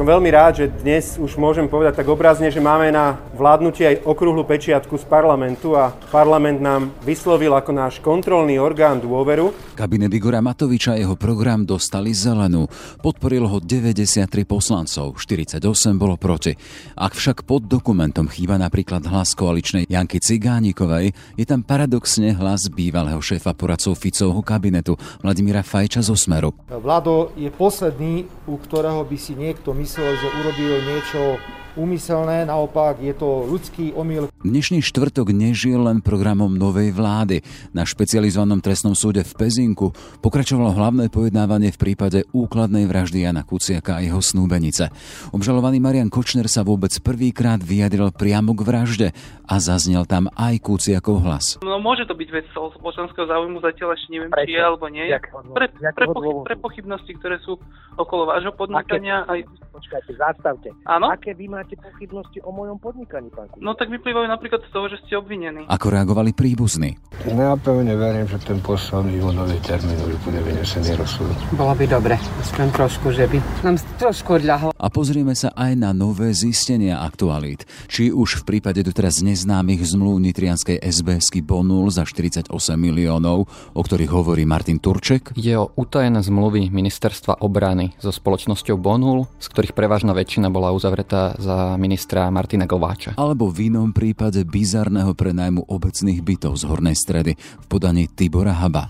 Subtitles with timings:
[0.00, 4.08] Som veľmi rád, že dnes už môžem povedať tak obrazne, že máme na vládnutie aj
[4.08, 9.52] okrúhlu pečiatku z parlamentu a parlament nám vyslovil ako náš kontrolný orgán dôveru.
[9.76, 12.64] Kabinet Igora Matoviča a jeho program dostali zelenú.
[13.04, 15.60] Podporil ho 93 poslancov, 48
[16.00, 16.56] bolo proti.
[16.96, 23.20] Ak však pod dokumentom chýba napríklad hlas koaličnej Janky Cigánikovej, je tam paradoxne hlas bývalého
[23.20, 26.56] šéfa poradcov Ficovho kabinetu Vladimíra Fajča zo Smeru.
[26.72, 31.20] Vlado je posledný, u ktorého by si niekto myslel, myslel, že urobil niečo
[31.78, 34.26] úmyselné, naopak je to ľudský omyl.
[34.40, 37.44] Dnešný štvrtok nežil len programom novej vlády.
[37.76, 39.92] Na špecializovanom trestnom súde v Pezinku
[40.24, 44.88] pokračovalo hlavné pojednávanie v prípade úkladnej vraždy Jana Kuciaka a jeho snúbenice.
[45.30, 49.08] Obžalovaný Marian Kočner sa vôbec prvýkrát vyjadril priamo k vražde
[49.44, 51.58] a zaznel tam aj Kuciakov hlas.
[51.60, 54.46] No môže to byť vec spoločenského záujmu, zatiaľ ešte neviem, Prečo?
[54.46, 55.04] či je alebo nie.
[55.52, 57.58] Pre, pre, pochyb, pre pochybnosti, ktoré sú
[57.98, 59.26] okolo vášho podnikania.
[59.26, 59.70] Aké, aj...
[59.70, 60.68] Počkajte, zastavte.
[60.86, 61.10] Áno?
[61.10, 64.96] Aké vy máte pochybnosti o mojom podnikaní, pán No tak vyplývajú napríklad z toho, že
[65.04, 65.66] ste obvinení.
[65.68, 66.96] Ako reagovali príbuzní?
[67.28, 71.36] No ja pevne verím, že ten posledný júnový termín už bude vynesený rozsudok.
[71.52, 74.70] Bolo by dobre, aspoň trošku, že by nám trošku odľahlo.
[74.72, 77.66] A pozrieme sa aj na nové zistenia aktualít.
[77.90, 82.48] Či už v prípade doteraz neznámych zmluv nitrianskej SBSky Bonul za 48
[82.78, 85.34] miliónov, o ktorých hovorí Martin Turček.
[85.34, 91.34] Ide o utajené zmluvy ministerstva obrany so spoločnosťou Bonul, z ktorých prevažná väčšina bola uzavretá
[91.42, 93.18] za za ministra Martina Glváča.
[93.18, 98.86] Alebo v inom prípade bizarného prenajmu obecných bytov z Hornej stredy v podaní Tibora Haba.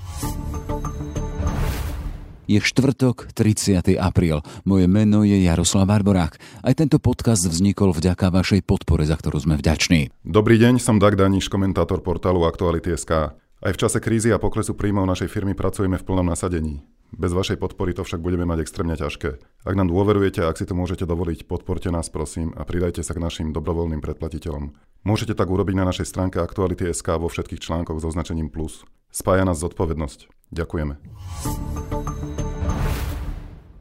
[2.45, 3.97] Je štvrtok, 30.
[3.97, 4.43] apríl.
[4.67, 6.37] Moje meno je Jaroslav Barborák.
[6.67, 10.13] Aj tento podcast vznikol vďaka vašej podpore, za ktorú sme vďační.
[10.27, 13.39] Dobrý deň, som Dag Daniš, komentátor portálu Aktuality.sk.
[13.61, 16.81] Aj v čase krízy a poklesu príjmov našej firmy pracujeme v plnom nasadení.
[17.13, 19.37] Bez vašej podpory to však budeme mať extrémne ťažké.
[19.69, 23.21] Ak nám dôverujete, ak si to môžete dovoliť, podporte nás prosím a pridajte sa k
[23.21, 24.73] našim dobrovoľným predplatiteľom.
[25.05, 28.89] Môžete tak urobiť na našej stránke Aktuality.sk vo všetkých článkoch so značením plus.
[29.13, 30.33] Spája nás zodpovednosť.
[30.57, 30.97] Ďakujeme.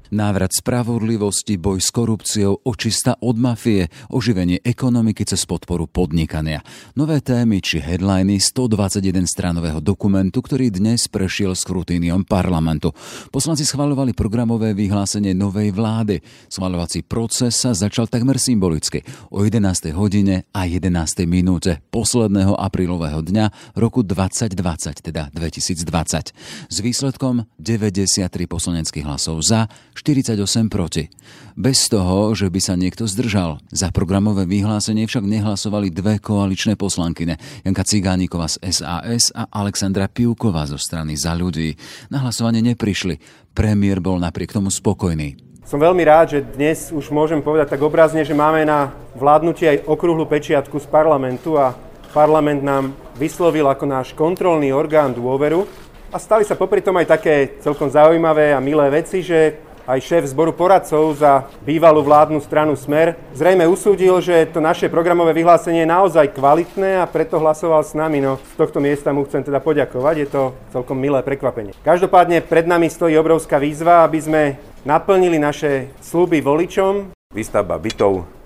[0.09, 6.65] Návrat spravodlivosti, boj s korupciou, očista od mafie, oživenie ekonomiky cez podporu podnikania.
[6.97, 12.89] Nové témy či headliny 121 stranového dokumentu, ktorý dnes prešiel skrutíniom parlamentu.
[13.29, 16.25] Poslanci schvaľovali programové vyhlásenie novej vlády.
[16.49, 19.93] Schvaľovací proces sa začal takmer symbolicky o 11.
[19.93, 20.89] hodine a 11.
[21.29, 26.33] minúte posledného aprílového dňa roku 2020, teda 2020.
[26.65, 29.69] S výsledkom 93 poslaneckých hlasov za,
[29.99, 31.11] 48 proti.
[31.59, 33.59] Bez toho, že by sa niekto zdržal.
[33.67, 37.35] Za programové vyhlásenie však nehlasovali dve koaličné poslankyne,
[37.67, 41.75] Janka Cigánikova z SAS a Alexandra Pivková zo strany Za ľudí.
[42.07, 43.19] Na hlasovanie neprišli.
[43.51, 45.35] Premiér bol napriek tomu spokojný.
[45.67, 49.83] Som veľmi rád, že dnes už môžem povedať tak obrazne, že máme na vládnutie aj
[49.85, 51.75] okrúhlu pečiatku z parlamentu a
[52.15, 55.67] parlament nám vyslovil ako náš kontrolný orgán dôveru.
[56.09, 60.29] A stali sa popri tom aj také celkom zaujímavé a milé veci, že aj šéf
[60.29, 65.89] zboru poradcov za bývalú vládnu stranu Smer, zrejme usúdil, že to naše programové vyhlásenie je
[65.89, 68.21] naozaj kvalitné a preto hlasoval s nami.
[68.21, 71.73] No, z tohto miesta mu chcem teda poďakovať, je to celkom milé prekvapenie.
[71.81, 74.43] Každopádne pred nami stojí obrovská výzva, aby sme
[74.85, 77.09] naplnili naše sluby voličom.
[77.33, 78.38] Výstavba bytov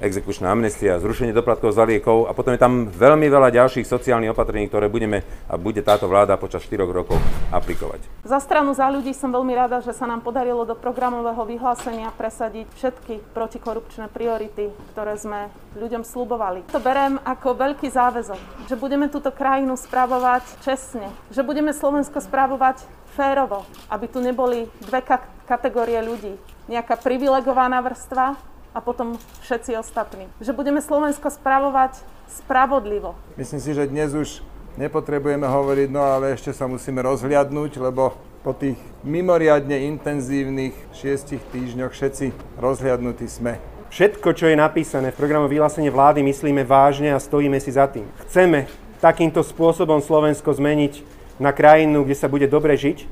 [0.00, 4.68] exekučná amnestia, zrušenie doplatkov za liekov a potom je tam veľmi veľa ďalších sociálnych opatrení,
[4.68, 7.16] ktoré budeme a bude táto vláda počas 4 rokov
[7.52, 8.04] aplikovať.
[8.26, 12.66] Za stranu za ľudí som veľmi rada, že sa nám podarilo do programového vyhlásenia presadiť
[12.76, 15.48] všetky protikorupčné priority, ktoré sme
[15.78, 16.68] ľuďom slubovali.
[16.72, 22.84] To berem ako veľký záväzok, že budeme túto krajinu správovať čestne, že budeme Slovensko správovať
[23.16, 25.00] férovo, aby tu neboli dve
[25.48, 26.36] kategórie ľudí.
[26.68, 30.28] Nejaká privilegovaná vrstva a potom všetci ostatní.
[30.36, 31.96] Že budeme Slovensko spravovať
[32.28, 33.16] spravodlivo.
[33.40, 34.44] Myslím si, že dnes už
[34.76, 38.12] nepotrebujeme hovoriť, no ale ešte sa musíme rozhliadnúť, lebo
[38.44, 43.56] po tých mimoriadne intenzívnych šiestich týždňoch všetci rozhliadnutí sme.
[43.88, 48.04] Všetko, čo je napísané v programu vyhlásenie vlády, myslíme vážne a stojíme si za tým.
[48.28, 48.68] Chceme
[49.00, 51.00] takýmto spôsobom Slovensko zmeniť
[51.40, 53.08] na krajinu, kde sa bude dobre žiť,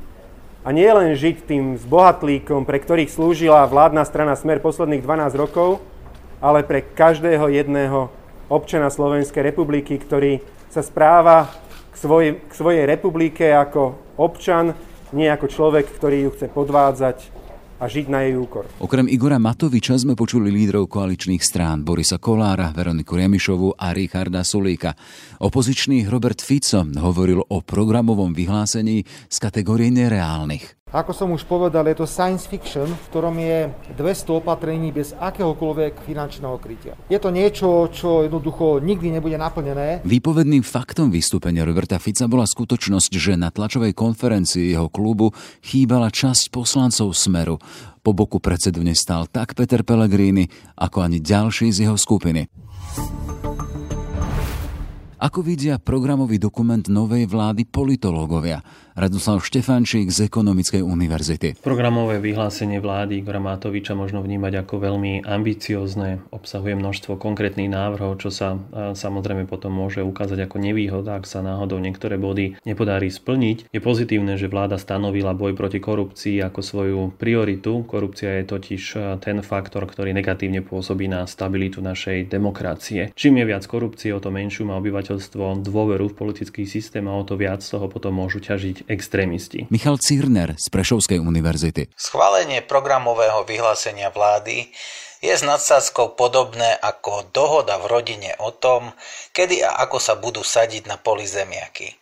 [0.65, 5.85] a nie len žiť tým zbohatlíkom, pre ktorých slúžila vládna strana Smer posledných 12 rokov,
[6.41, 8.09] ale pre každého jedného
[8.49, 10.41] občana Slovenskej republiky, ktorý
[10.73, 11.53] sa správa
[11.93, 14.73] k svojej, k svojej republike ako občan,
[15.13, 17.44] nie ako človek, ktorý ju chce podvádzať
[17.85, 18.65] a žiť na jej úkor.
[18.81, 24.97] Okrem Igora Matoviča sme počuli lídrov koaličných strán Borisa Kolára, Veroniku Remišovu a Richarda Sulíka.
[25.45, 30.84] Opozičný Robert Fico hovoril o programovom vyhlásení z kategórie nereálnych.
[30.95, 33.67] Ako som už povedal, je to science fiction, v ktorom je
[33.99, 36.95] 200 opatrení bez akéhokoľvek finančného krytia.
[37.11, 40.07] Je to niečo, čo jednoducho nikdy nebude naplnené.
[40.07, 45.35] Výpovedným faktom vystúpenia Roberta Fica bola skutočnosť, že na tlačovej konferencii jeho klubu
[45.67, 47.59] chýbala časť poslancov Smeru.
[48.07, 50.47] Po boku predsedu nestal tak Peter Pellegrini,
[50.79, 52.47] ako ani ďalší z jeho skupiny.
[55.25, 58.61] Ako vidia programový dokument novej vlády politológovia?
[58.95, 61.59] Radoslav Štefančík z Ekonomickej univerzity.
[61.59, 68.31] Programové vyhlásenie vlády Igora Matoviča možno vnímať ako veľmi ambiciozne, obsahuje množstvo konkrétnych návrhov, čo
[68.31, 73.75] sa samozrejme potom môže ukázať ako nevýhoda, ak sa náhodou niektoré body nepodarí splniť.
[73.75, 77.83] Je pozitívne, že vláda stanovila boj proti korupcii ako svoju prioritu.
[77.91, 78.83] Korupcia je totiž
[79.19, 83.11] ten faktor, ktorý negatívne pôsobí na stabilitu našej demokracie.
[83.19, 87.27] Čím je viac korupcie, o to menšiu má obyvateľstvo dôveru v politický systém a o
[87.27, 89.67] to viac toho potom môžu ťažiť extrémisti.
[89.71, 91.93] Michal Círner z Prešovskej univerzity.
[91.97, 94.71] Schválenie programového vyhlásenia vlády
[95.25, 98.93] je s nadsázkou podobné ako dohoda v rodine o tom,
[99.33, 101.97] kedy a ako sa budú sadiť na poli zemiaky.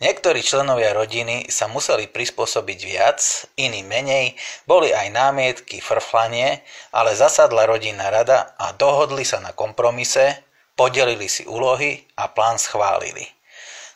[0.00, 3.20] Niektorí členovia rodiny sa museli prispôsobiť viac,
[3.60, 4.32] iní menej,
[4.64, 10.40] boli aj námietky, frflanie, ale zasadla rodinná rada a dohodli sa na kompromise,
[10.72, 13.28] podelili si úlohy a plán schválili.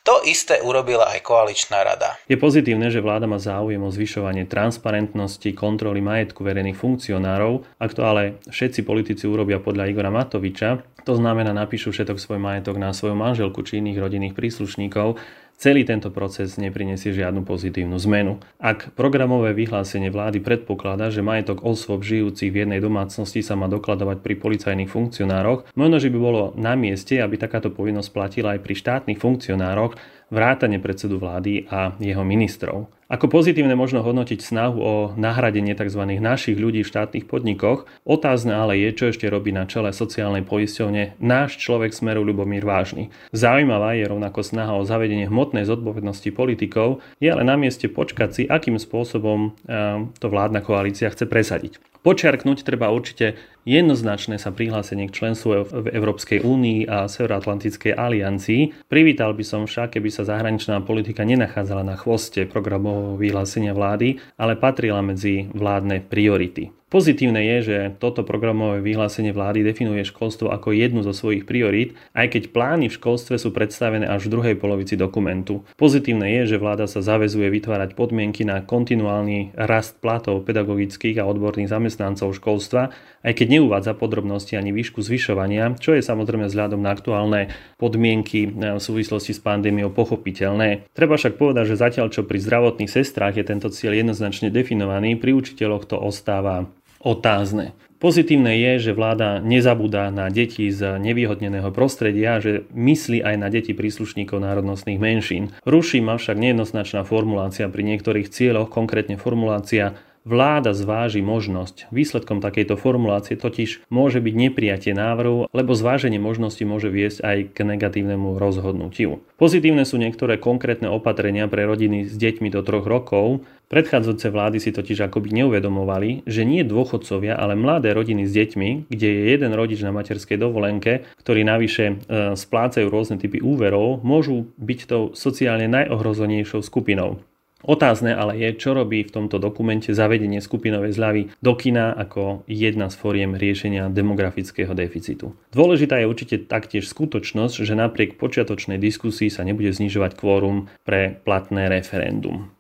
[0.05, 2.21] To isté urobila aj koaličná rada.
[2.29, 7.65] Je pozitívne, že vláda má záujem o zvyšovanie transparentnosti kontroly majetku verejných funkcionárov.
[7.81, 12.77] Ak to ale všetci politici urobia podľa Igora Matoviča, to znamená napíšu všetok svoj majetok
[12.77, 15.17] na svoju manželku či iných rodinných príslušníkov,
[15.59, 18.43] celý tento proces neprinesie žiadnu pozitívnu zmenu.
[18.61, 24.21] Ak programové vyhlásenie vlády predpokladá, že majetok osôb žijúcich v jednej domácnosti sa má dokladovať
[24.21, 28.75] pri policajných funkcionároch, možno, že by bolo na mieste, aby takáto povinnosť platila aj pri
[28.77, 29.97] štátnych funkcionároch,
[30.35, 32.91] vrátane predsedu vlády a jeho ministrov.
[33.05, 36.03] Ako pozitívne možno hodnotiť snahu o nahradenie tzv.
[36.19, 41.23] našich ľudí v štátnych podnikoch, otázne ale je, čo ešte robí na čele sociálnej poisťovne
[41.23, 43.15] náš človek smeru Ľubomír Vážny.
[43.31, 48.43] Zaujímavá je rovnako snaha o zavedenie hmotnej zodpovednosti politikov, je ale na mieste počkať si,
[48.49, 51.79] akým spôsobom eh, to vládna koalícia chce presadiť.
[52.05, 58.89] Počiarknúť treba určite jednoznačné sa prihlásenie k členstvu v Európskej únii a Severoatlantickej aliancii.
[58.89, 64.55] Privítal by som však, keby sa zahraničná politika nenachádzala na chvoste programového vyhlásenia vlády, ale
[64.57, 66.71] patrila medzi vládne priority.
[66.95, 72.39] Pozitívne je, že toto programové vyhlásenie vlády definuje školstvo ako jednu zo svojich priorít, aj
[72.39, 75.67] keď plány v školstve sú predstavené až v druhej polovici dokumentu.
[75.75, 81.67] Pozitívne je, že vláda sa zavezuje vytvárať podmienky na kontinuálny rast platov pedagogických a odborných
[81.67, 82.95] zamestnancov školstva,
[83.27, 88.83] aj keď neuvádza podrobnosti ani výšku zvyšovania, čo je samozrejme vzhľadom na aktuálne podmienky v
[88.83, 90.91] súvislosti s pandémiou pochopiteľné.
[90.91, 95.39] Treba však povedať, že zatiaľ čo pri zdravotných sestrách je tento cieľ jednoznačne definovaný, pri
[95.39, 96.67] učiteľoch to ostáva
[96.99, 97.77] otázne.
[98.03, 103.73] Pozitívne je, že vláda nezabúda na deti z nevýhodneného prostredia, že myslí aj na deti
[103.73, 105.57] príslušníkov národnostných menšín.
[105.65, 111.93] Ruší ma však nejednoznačná formulácia pri niektorých cieľoch, konkrétne formulácia Vláda zváži možnosť.
[111.93, 117.59] Výsledkom takejto formulácie totiž môže byť neprijatie návrhu, lebo zváženie možnosti môže viesť aj k
[117.61, 119.21] negatívnemu rozhodnutiu.
[119.37, 123.45] Pozitívne sú niektoré konkrétne opatrenia pre rodiny s deťmi do troch rokov.
[123.69, 129.09] Predchádzajúce vlády si totiž akoby neuvedomovali, že nie dôchodcovia, ale mladé rodiny s deťmi, kde
[129.13, 131.95] je jeden rodič na materskej dovolenke, ktorí navyše e,
[132.33, 137.21] splácajú rôzne typy úverov, môžu byť tou sociálne najohrozenejšou skupinou.
[137.65, 142.93] Otázne ale je, čo robí v tomto dokumente zavedenie skupinovej zľavy do kina ako jedna
[142.93, 145.33] z foriem riešenia demografického deficitu.
[145.57, 151.73] Dôležitá je určite taktiež skutočnosť, že napriek počiatočnej diskusii sa nebude znižovať kvórum pre platné
[151.73, 152.53] referendum.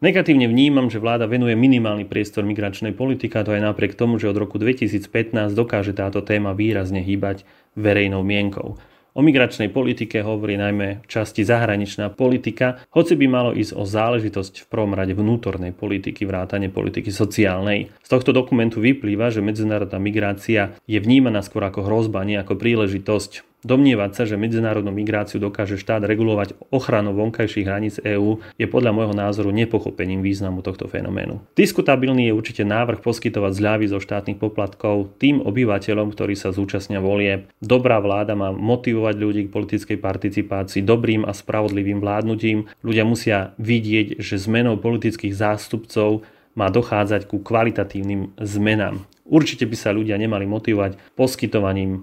[0.00, 4.32] Negatívne vnímam, že vláda venuje minimálny priestor migračnej politike a to aj napriek tomu, že
[4.32, 7.44] od roku 2015 dokáže táto téma výrazne hýbať
[7.76, 8.80] verejnou mienkou.
[9.10, 14.62] O migračnej politike hovorí najmä v časti zahraničná politika, hoci by malo ísť o záležitosť
[14.62, 17.90] v prvom rade vnútornej politiky, vrátane politiky sociálnej.
[18.06, 23.49] Z tohto dokumentu vyplýva, že medzinárodná migrácia je vnímaná skôr ako hrozba, nie ako príležitosť.
[23.60, 29.12] Domnievať sa, že medzinárodnú migráciu dokáže štát regulovať ochranou vonkajších hraníc EÚ je podľa môjho
[29.12, 31.44] názoru nepochopením významu tohto fenoménu.
[31.52, 37.52] Diskutabilný je určite návrh poskytovať zľavy zo štátnych poplatkov tým obyvateľom, ktorí sa zúčastnia volie.
[37.60, 42.64] Dobrá vláda má motivovať ľudí k politickej participácii dobrým a spravodlivým vládnutím.
[42.80, 46.24] Ľudia musia vidieť, že zmenou politických zástupcov
[46.56, 49.06] má dochádzať ku kvalitatívnym zmenám.
[49.30, 51.98] Určite by sa ľudia nemali motivovať poskytovaním e,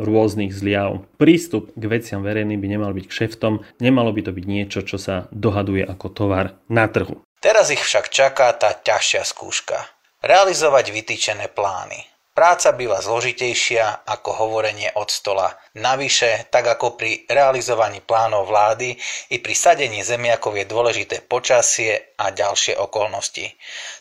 [0.00, 1.04] rôznych zliav.
[1.20, 5.28] Prístup k veciam verejným by nemal byť kšeftom, nemalo by to byť niečo, čo sa
[5.28, 7.20] dohaduje ako tovar na trhu.
[7.44, 9.76] Teraz ich však čaká tá ťažšia skúška.
[10.24, 12.08] Realizovať vytýčené plány.
[12.32, 15.52] Práca býva zložitejšia ako hovorenie od stola.
[15.76, 18.96] Navyše, tak ako pri realizovaní plánov vlády,
[19.28, 23.52] i pri sadení zemiakov je dôležité počasie a ďalšie okolnosti.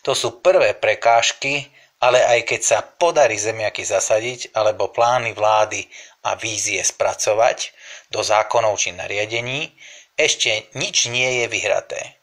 [0.08, 1.68] To sú prvé prekážky,
[2.02, 5.86] ale aj keď sa podarí zemiaky zasadiť alebo plány vlády
[6.26, 7.72] a vízie spracovať
[8.10, 9.72] do zákonov či nariadení,
[10.18, 12.18] ešte nič nie je vyhraté.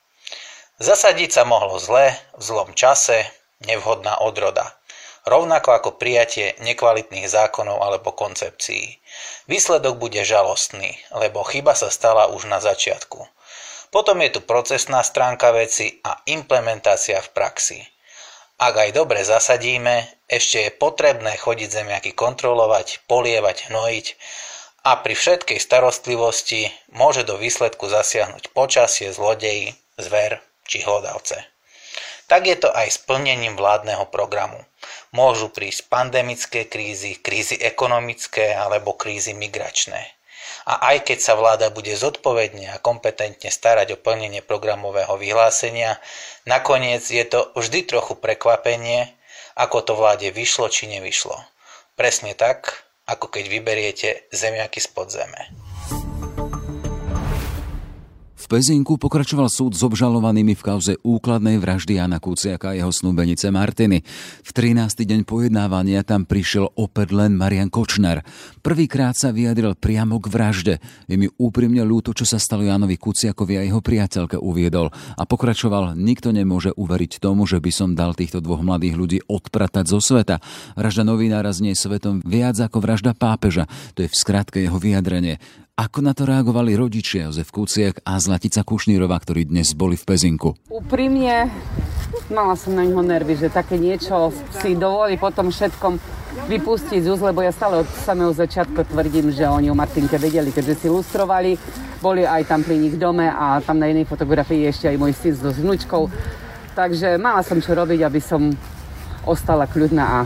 [0.78, 3.26] Zasadiť sa mohlo zle, v zlom čase,
[3.62, 4.78] nevhodná odroda
[5.28, 8.96] rovnako ako prijatie nekvalitných zákonov alebo koncepcií.
[9.46, 13.28] Výsledok bude žalostný, lebo chyba sa stala už na začiatku.
[13.92, 17.80] Potom je tu procesná stránka veci a implementácia v praxi.
[18.58, 24.06] Ak aj dobre zasadíme, ešte je potrebné chodiť zemiaky kontrolovať, polievať, hnojiť
[24.82, 31.38] a pri všetkej starostlivosti môže do výsledku zasiahnuť počasie, zlodeji, zver či hlodavce.
[32.26, 34.58] Tak je to aj s plnením vládneho programu.
[35.14, 40.17] Môžu prísť pandemické krízy, krízy ekonomické alebo krízy migračné.
[40.68, 45.96] A aj keď sa vláda bude zodpovedne a kompetentne starať o plnenie programového vyhlásenia,
[46.44, 49.16] nakoniec je to vždy trochu prekvapenie,
[49.56, 51.40] ako to vláde vyšlo či nevyšlo.
[51.96, 55.40] Presne tak, ako keď vyberiete zemiaky z podzeme.
[58.48, 64.00] Pezinku pokračoval súd s obžalovanými v kauze úkladnej vraždy Jana Kuciaka a jeho snúbenice Martiny.
[64.40, 65.04] V 13.
[65.04, 68.24] deň pojednávania tam prišiel opäť len Marian Kočner.
[68.64, 70.74] Prvýkrát sa vyjadril priamo k vražde.
[71.04, 74.88] Je mi úprimne ľúto, čo sa stalo Janovi Kuciakovi a jeho priateľke uviedol.
[74.96, 79.84] A pokračoval, nikto nemôže uveriť tomu, že by som dal týchto dvoch mladých ľudí odpratať
[79.92, 80.40] zo sveta.
[80.72, 83.68] Vražda novinára znie svetom viac ako vražda pápeža.
[83.92, 85.36] To je v skratke jeho vyjadrenie.
[85.78, 90.58] Ako na to reagovali rodičia Jozef Kuciak a Zlatica Kušnírova, ktorí dnes boli v Pezinku?
[90.66, 91.54] Úprimne,
[92.34, 96.02] mala som na ňo nervy, že také niečo si dovolí potom všetkom
[96.50, 100.82] vypustiť z lebo ja stále od samého začiatku tvrdím, že oni o Martinke vedeli, keďže
[100.82, 101.54] si lustrovali,
[102.02, 105.38] boli aj tam pri nich dome a tam na jednej fotografii ešte aj môj syn
[105.38, 106.10] s vnúčkou.
[106.74, 108.50] Takže mala som čo robiť, aby som
[109.22, 110.18] ostala kľudná a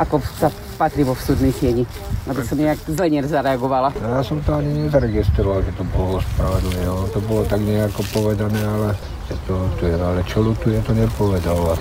[0.00, 0.48] ako sa
[0.80, 1.84] patrí vo súdnej sieni.
[2.24, 3.92] Aby som nejak zle nezareagovala.
[4.00, 6.88] Ja som to ani nezaregistroval, že to bolo spravedlivé.
[7.12, 8.96] To bolo tak nejako povedané, ale,
[9.44, 11.76] to, to je, ale čo ľutuje, to nepovedal.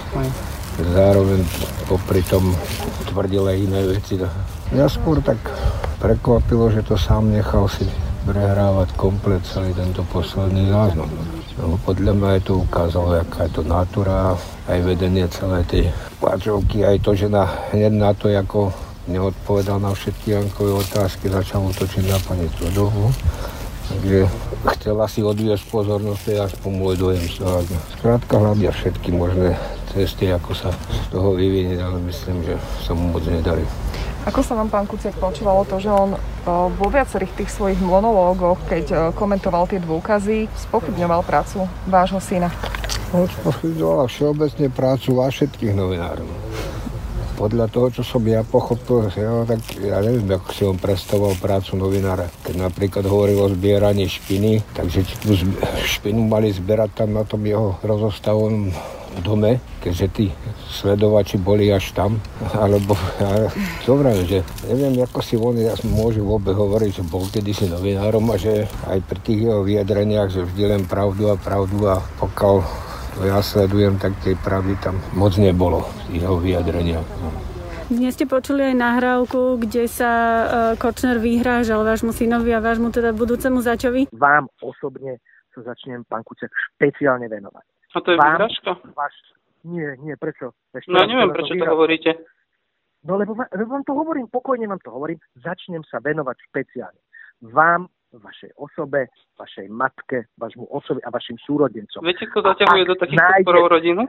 [0.80, 1.40] Zároveň
[1.88, 2.52] popri tom
[3.08, 4.20] tvrdil aj iné veci.
[4.76, 5.40] Ja skôr tak
[6.04, 7.88] prekvapilo, že to sám nechal si
[8.28, 11.10] prehrávať komplet celý tento posledný záznam.
[11.60, 14.38] No, podľa mňa je to ukázalo, aká je to natura,
[14.72, 15.92] aj vedenie celé tej
[16.24, 18.72] páčovky, aj to, že na, hneď na to, ako
[19.10, 23.10] neodpovedal na všetky Jankové otázky, začal utočiť na pani Todovú.
[23.90, 24.30] Takže
[24.78, 27.66] chcela si odviesť pozornosť, to je aspoň môj dojem z toho.
[27.98, 29.58] Skrátka hľadia všetky možné
[29.90, 32.54] cesty, ako sa z toho vyvinieť, ale myslím, že
[32.86, 33.66] sa mu moc nedarí.
[34.30, 36.14] Ako sa vám, pán Kuciak, počúvalo to, že on
[36.78, 42.54] vo viacerých tých svojich monológoch, keď komentoval tie dôkazy, spochybňoval prácu vášho syna?
[43.10, 46.49] On spochybňoval všeobecne prácu vás všetkých novinárov
[47.40, 51.80] podľa toho, čo som ja pochopil, ja, tak ja neviem, ako si on predstavoval prácu
[51.80, 52.28] novinára.
[52.44, 55.40] Keď napríklad hovoril o zbieraní špiny, takže tú
[55.88, 58.76] špinu mali zbierať tam na tom jeho rozostavom
[59.24, 60.26] dome, keďže tí
[60.70, 62.20] sledovači boli až tam,
[62.54, 63.48] alebo ja
[63.88, 68.38] dobre, že neviem, ako si on ja môžu vôbec hovoriť, že bol kedysi novinárom a
[68.38, 72.89] že aj pri tých jeho vyjadreniach, že vždy len pravdu a pravdu a pokiaľ
[73.26, 77.04] ja sledujem, tak tej pravdy tam moc nebolo jeho vyjadreniach.
[77.90, 80.46] Dnes ste počuli aj nahrávku, kde sa uh,
[80.78, 84.14] Kočner vyhrážal vášmu synovi a vášmu teda budúcemu začovi?
[84.14, 85.18] Vám osobne
[85.50, 87.66] sa začnem, pán Kuciak, špeciálne venovať.
[87.66, 88.72] A to je vyhrážka?
[88.94, 89.16] Váš...
[89.66, 90.54] Nie, nie, prečo?
[90.72, 92.12] Ešte no neviem, prečo to, to hovoríte.
[93.10, 97.02] No lebo, lebo vám to hovorím, pokojne vám to hovorím, začnem sa venovať špeciálne.
[97.50, 99.06] Vám vašej osobe,
[99.40, 102.02] vašej matke, vašmu otcovi a vašim súrodencom.
[102.04, 103.70] Viete, kto zaťahuje do takých nájde...
[103.70, 104.04] rodinu?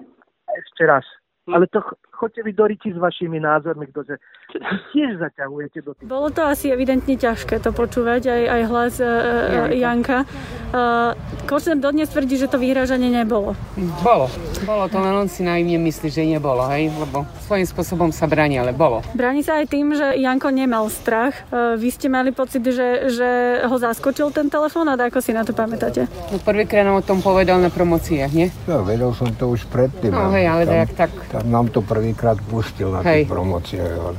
[0.51, 1.05] Ešte raz.
[1.49, 1.81] Ale to
[2.13, 4.21] chodte vy do s vašimi názormi, ktože
[4.53, 6.05] vy tiež zaťahujete do tých...
[6.05, 10.29] Bolo to asi evidentne ťažké to počúvať, aj, aj hlas uh, Janka.
[10.71, 11.17] Uh,
[11.49, 13.57] Kočner dodnes tvrdí, že to vyhrážanie nebolo.
[14.05, 14.29] Bolo.
[14.69, 16.93] Bolo to, len on si naivne myslí, že nebolo, hej?
[16.93, 19.01] Lebo svojím spôsobom sa bráni, ale bolo.
[19.17, 21.33] Bráni sa aj tým, že Janko nemal strach.
[21.49, 25.43] Uh, vy ste mali pocit, že, že ho zaskočil ten telefón a ako si na
[25.43, 26.05] to pamätáte?
[26.29, 28.53] No prvýkrát nám o tom povedal na promociách, nie?
[28.69, 30.13] Ja, vedel som to už predtým.
[30.13, 33.93] No hej, ale tam, tak tak nám to prvýkrát pustil na tých promóciách.
[33.97, 34.19] Ale,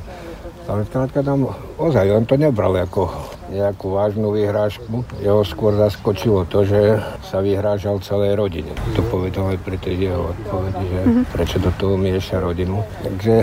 [0.68, 1.38] ale tam,
[1.76, 3.10] ozaj, on to nebral ako
[3.52, 5.04] nejakú vážnu vyhrážku.
[5.20, 8.72] Jeho skôr zaskočilo to, že sa vyhrážal celej rodine.
[8.96, 11.22] To povedal aj pri tej jeho odpovedi, že mhm.
[11.28, 12.80] prečo do toho mieša rodinu.
[13.04, 13.34] Takže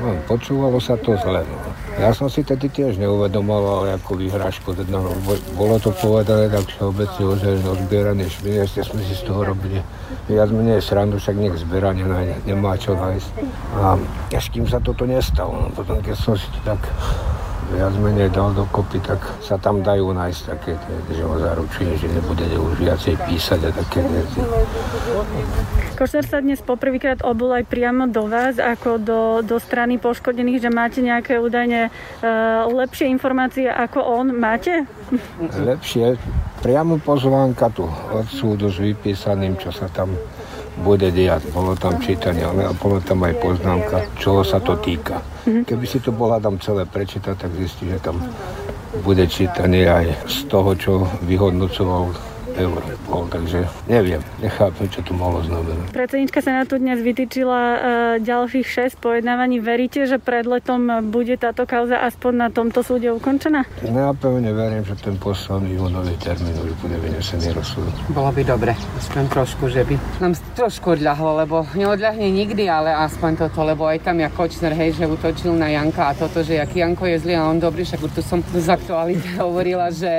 [0.00, 1.44] no, počúvalo sa to zle.
[1.44, 1.75] No.
[1.96, 4.76] Ja som si tedy tiež neuvedomoval ako vyhrážku.
[4.92, 5.16] No,
[5.56, 9.80] bolo to povedané tak všeobecne, že zbierané šmine, ste sme si z toho robili
[10.28, 11.96] viac menej srandu, však nech zbiera
[12.44, 13.30] nemá čo nájsť.
[13.80, 13.96] A
[14.28, 16.84] až kým sa toto nestalo, no, potom keď som si to tak
[17.74, 20.72] viac menej dal dokopy, tak sa tam dajú nájsť také,
[21.10, 24.38] že ho zaručuje, že nebude už viacej písať a také veci.
[25.98, 30.70] Košer sa dnes poprvýkrát obul aj priamo do vás, ako do, do strany poškodených, že
[30.70, 34.26] máte nejaké údajne uh, lepšie informácie ako on.
[34.36, 34.86] Máte?
[35.40, 36.20] Lepšie.
[36.60, 40.14] Priamo pozvánka tu od súdu s vypísaným, čo sa tam
[40.80, 41.48] bude diať.
[41.52, 45.20] Bolo tam čítanie, ale bolo tam aj poznámka, čoho sa to týka.
[45.44, 45.64] Mm-hmm.
[45.64, 48.20] Keby si to bola tam celé prečítať, tak zistí, že tam
[49.00, 50.92] bude čítanie aj z toho, čo
[51.24, 52.12] vyhodnocoval
[52.56, 55.92] eur bol, takže neviem, nechápem, čo to mohlo znamenať.
[55.92, 57.78] Predsednička Senátu dnes vytýčila uh,
[58.18, 59.60] ďalších 6 pojednávaní.
[59.62, 63.68] Veríte, že pred letom bude táto kauza aspoň na tomto súde ukončená?
[63.86, 67.92] No ja pevne verím, že ten posledný júnový termín už bude vynesený rozsud.
[68.10, 73.46] Bolo by dobre, aspoň trošku, že by nám trošku odľahlo, lebo neodľahne nikdy, ale aspoň
[73.46, 76.80] toto, lebo aj tam ja Kočner, hej, že utočil na Janka a toto, že aký
[76.80, 80.10] Janko je zlý a on dobrý, však tu som z aktuality hovorila, že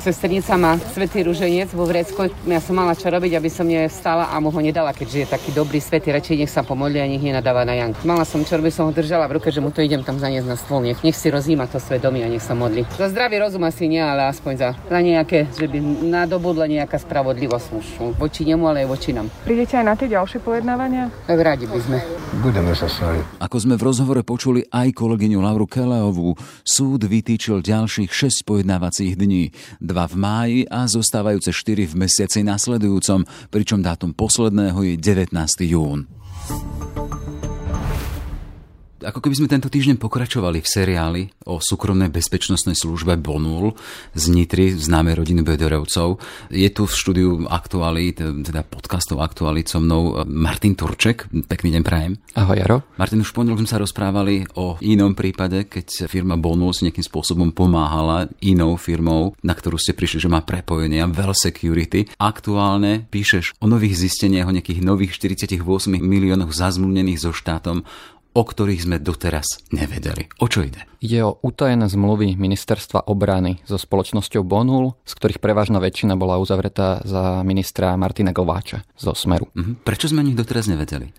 [0.00, 2.30] sesternica má svetý ruženec vo vrecku.
[2.46, 5.50] Ja som mala čo robiť, aby som nevstala a mu ho nedala, keďže je taký
[5.50, 8.06] dobrý svetý, radšej nech sa pomodli a nech nenadáva na Jank.
[8.06, 10.46] Mala som čo robiť, som ho držala v ruke, že mu to idem tam zaniesť
[10.46, 10.86] na stôl.
[10.86, 12.86] Nech, nech si rozíma to svoje domy a nech sa modli.
[12.94, 17.66] Za zdravý rozum asi nie, ale aspoň za, za nejaké, že by nadobudla nejaká spravodlivosť
[17.74, 19.26] už voči nemu, ale aj voči nám.
[19.42, 21.10] Prídete aj na tie ďalšie pojednávania?
[21.26, 22.21] Tak radi by sme.
[22.40, 23.42] Budeme sa snažiť.
[23.42, 29.50] Ako sme v rozhovore počuli aj kolegyňu Lauru Keleovú, súd vytýčil ďalších 6 pojednávacích dní.
[29.82, 35.32] Dva v máji a zostávajúce 4 4 v mesiaci nasledujúcom, pričom dátum posledného je 19.
[35.64, 36.04] jún
[39.02, 43.74] ako keby sme tento týždeň pokračovali v seriáli o súkromnej bezpečnostnej službe Bonul
[44.14, 46.22] z Nitry, známej rodiny Bederovcov.
[46.54, 51.26] Je tu v štúdiu aktuály, teda podcastov aktuály so mnou Martin Turček.
[51.50, 52.12] Pekný deň prajem.
[52.38, 52.76] Ahoj Jaro.
[52.96, 57.50] Martin, už pondelok sme sa rozprávali o inom prípade, keď firma Bonul si nejakým spôsobom
[57.50, 62.06] pomáhala inou firmou, na ktorú ste prišli, že má prepojenia, Well Security.
[62.22, 65.58] Aktuálne píšeš o nových zisteniach, o nejakých nových 48
[65.98, 67.82] miliónoch zazmluvnených so štátom,
[68.32, 70.28] o ktorých sme doteraz nevedeli.
[70.40, 70.88] O čo ide?
[71.04, 77.04] Ide o utajené zmluvy ministerstva obrany so spoločnosťou Bonul, z ktorých prevažná väčšina bola uzavretá
[77.04, 79.52] za ministra Martina Glváča zo Smeru.
[79.52, 79.84] Mhm.
[79.84, 81.12] Prečo sme o nich doteraz nevedeli?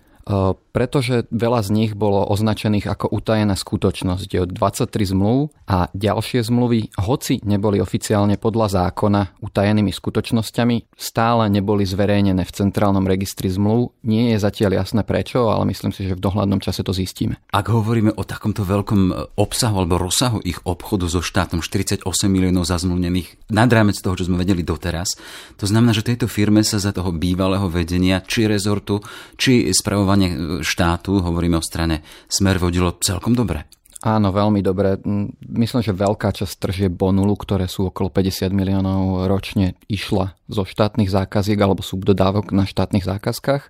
[0.74, 4.26] Pretože veľa z nich bolo označených ako utajená skutočnosť.
[4.26, 11.86] Je 23 zmluv a ďalšie zmluvy, hoci neboli oficiálne podľa zákona utajenými skutočnosťami, stále neboli
[11.86, 13.94] zverejnené v centrálnom registri zmluv.
[14.02, 17.38] Nie je zatiaľ jasné prečo, ale myslím si, že v dohľadnom čase to zistíme.
[17.54, 22.66] Ak hovoríme o takomto veľkom e, obsahu alebo rozsahu ich obchodu so štátom 48 miliónov
[22.66, 25.14] zazmluvnených nad rámec toho, čo sme vedeli doteraz,
[25.54, 28.98] to znamená, že tejto firme sa za toho bývalého vedenia či rezortu,
[29.38, 33.66] či spravovania fungovanie štátu, hovoríme o strane Smer, vodilo celkom dobre.
[34.04, 35.00] Áno, veľmi dobre.
[35.48, 41.08] Myslím, že veľká časť tržie Bonulu, ktoré sú okolo 50 miliónov ročne, išla zo štátnych
[41.08, 43.64] zákaziek alebo subdodávok na štátnych zákazkách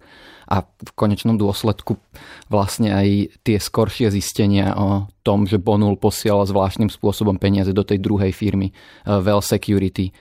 [0.45, 1.97] a v konečnom dôsledku
[2.53, 8.03] vlastne aj tie skoršie zistenia o tom, že Bonul posielal zvláštnym spôsobom peniaze do tej
[8.03, 10.13] druhej firmy uh, Well Security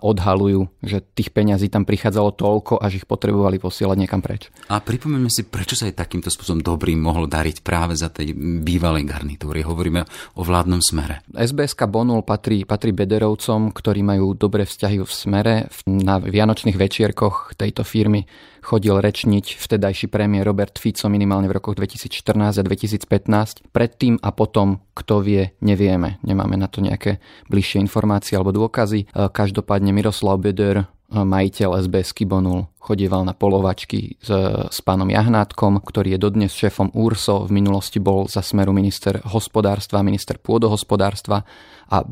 [0.00, 4.48] odhalujú, že tých peňazí tam prichádzalo toľko, až ich potrebovali posielať niekam preč.
[4.72, 8.32] A pripomeňme si, prečo sa aj takýmto spôsobom dobrým mohlo dariť práve za tej
[8.64, 9.60] bývalej garnitúry.
[9.60, 10.08] Hovoríme
[10.40, 11.20] o vládnom smere.
[11.28, 15.54] SBSK Bonul patrí, patrí Bederovcom, ktorí majú dobré vzťahy v smere.
[15.84, 18.24] Na vianočných večierkoch tejto firmy
[18.68, 23.72] chodil rečniť vtedajší premiér Robert Fico minimálne v rokoch 2014 a 2015.
[23.72, 26.20] Predtým a potom, kto vie, nevieme.
[26.20, 29.08] Nemáme na to nejaké bližšie informácie alebo dôkazy.
[29.08, 34.30] E, každopádne Miroslav Beder, e, majiteľ SBS Kibonul, chodieval na polovačky s,
[34.70, 40.06] s pánom Jahnátkom, ktorý je dodnes šéfom URSO, v minulosti bol za smeru minister hospodárstva,
[40.06, 41.42] minister pôdohospodárstva
[41.90, 42.06] a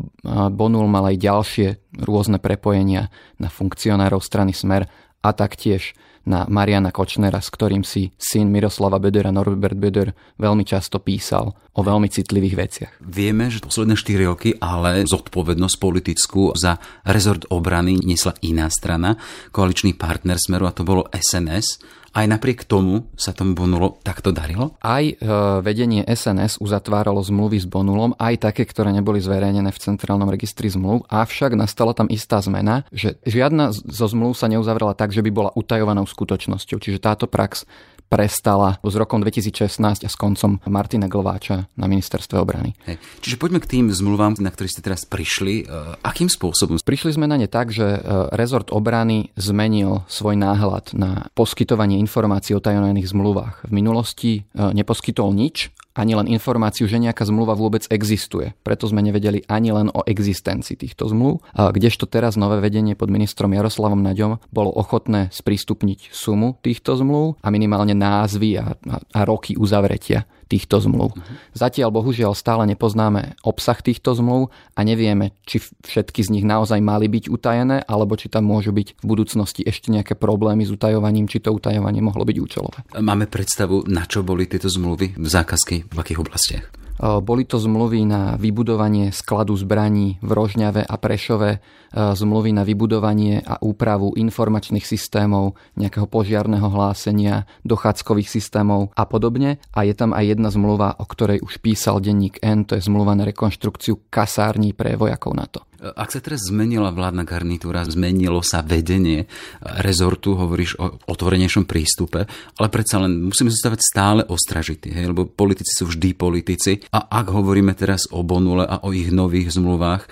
[0.51, 1.69] Bonul mal aj ďalšie
[2.03, 4.91] rôzne prepojenia na funkcionárov strany Smer
[5.23, 5.95] a taktiež
[6.27, 11.81] na Mariana Kočnera, s ktorým si syn Miroslava Bedera, Norbert Beder, veľmi často písal o
[11.81, 12.93] veľmi citlivých veciach.
[13.01, 19.15] Vieme, že posledné 4 roky ale zodpovednosť politickú za rezort obrany nesla iná strana,
[19.55, 21.79] koaličný partner Smeru a to bolo SNS.
[22.17, 24.73] Aj napriek tomu sa tomu Bonulo takto darilo?
[24.81, 25.13] Aj e,
[25.61, 31.05] vedenie SNS uzatváralo zmluvy s Bonulom, aj také, ktoré neboli zverejnené v Centrálnom registri zmluv,
[31.13, 35.51] avšak nastala tam istá zmena, že žiadna zo zmluv sa neuzavrela tak, že by bola
[35.53, 36.81] utajovanou skutočnosťou.
[36.81, 37.69] Čiže táto prax
[38.07, 42.79] prestala s rokom 2016 a s koncom Martina Glváča na ministerstve obrany.
[42.87, 43.03] Hej.
[43.23, 45.67] Čiže poďme k tým zmluvám, na ktorých ste teraz prišli.
[45.67, 46.79] E, akým spôsobom?
[46.79, 48.01] Prišli sme na ne tak, že e,
[48.35, 53.67] rezort obrany zmenil svoj náhľad na poskytovanie informácií o tajomných zmluvách.
[53.67, 58.53] V minulosti e, neposkytol nič ani len informáciu, že nejaká zmluva vôbec existuje.
[58.61, 61.41] Preto sme nevedeli ani len o existencii týchto zmluv.
[61.57, 67.49] Kdežto teraz nové vedenie pod ministrom Jaroslavom Naďom bolo ochotné sprístupniť sumu týchto zmluv a
[67.49, 71.15] minimálne názvy a, a, a roky uzavretia týchto zmluv.
[71.53, 77.11] Zatiaľ bohužiaľ stále nepoznáme obsah týchto zmluv a nevieme, či všetky z nich naozaj mali
[77.11, 81.43] byť utajené, alebo či tam môžu byť v budúcnosti ešte nejaké problémy s utajovaním, či
[81.43, 82.79] to utajovanie mohlo byť účelové.
[82.97, 86.86] Máme predstavu, na čo boli tieto zmluvy, v zákazky, v akých oblastiach?
[86.97, 91.61] Boli to zmluvy na vybudovanie skladu zbraní v Rožňave a Prešove,
[91.93, 99.61] zmluvy na vybudovanie a úpravu informačných systémov, nejakého požiarného hlásenia, dochádzkových systémov a podobne.
[99.77, 103.13] A je tam aj jedna zmluva, o ktorej už písal denník N, to je zmluva
[103.13, 105.66] na rekonštrukciu kasární pre vojakov NATO.
[105.81, 109.29] Ak sa teraz zmenila vládna garnitúra, zmenilo sa vedenie
[109.61, 112.25] rezortu, hovoríš o otvorenejšom prístupe,
[112.57, 116.81] ale predsa len musíme zostávať stále ostražití, hej, lebo politici sú vždy politici.
[116.93, 120.09] A ak hovoríme teraz o Bonule a o ich nových zmluvách,